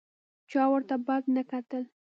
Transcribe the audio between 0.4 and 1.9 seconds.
چا ورته بد نه کتل.